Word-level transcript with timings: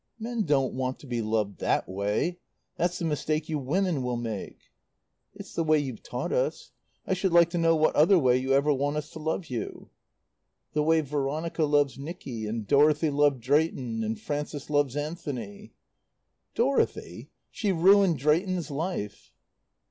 "Men 0.17 0.45
don't 0.45 0.73
want 0.73 0.97
to 1.01 1.05
be 1.05 1.21
loved 1.21 1.59
that 1.59 1.87
way. 1.87 2.39
That's 2.75 2.97
the 2.97 3.05
mistake 3.05 3.49
you 3.49 3.59
women 3.59 4.01
will 4.01 4.17
make." 4.17 4.59
"It's 5.35 5.53
the 5.53 5.63
way 5.63 5.77
you've 5.77 6.01
taught 6.01 6.31
us. 6.33 6.71
I 7.05 7.13
should 7.13 7.31
like 7.31 7.51
to 7.51 7.59
know 7.59 7.75
what 7.75 7.95
other 7.95 8.17
way 8.17 8.35
you 8.35 8.51
ever 8.53 8.73
want 8.73 8.97
us 8.97 9.11
to 9.11 9.19
love 9.19 9.45
you?" 9.51 9.91
"The 10.73 10.81
way 10.81 11.01
Veronica 11.01 11.65
loves 11.65 11.99
Nicky, 11.99 12.47
and 12.47 12.65
Dorothy 12.65 13.11
loved 13.11 13.41
Drayton 13.41 14.03
and 14.03 14.19
Frances 14.19 14.71
loves 14.71 14.95
Anthony." 14.97 15.71
"Dorothy? 16.55 17.29
She 17.51 17.71
ruined 17.71 18.17
Drayton's 18.17 18.71
life." 18.71 19.31